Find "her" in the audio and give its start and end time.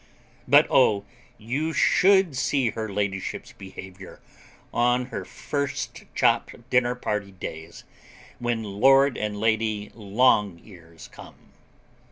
2.71-2.91, 5.13-5.23